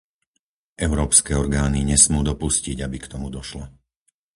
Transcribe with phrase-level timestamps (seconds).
[0.87, 3.63] Európske orgány nesmú dopustiť, aby k tomu došlo.